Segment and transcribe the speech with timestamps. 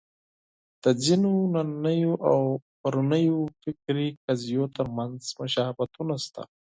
[0.83, 2.39] د ځینو نننیو او
[2.79, 6.41] پرونیو فکري قضیو تر منځ مشابهتونه شته.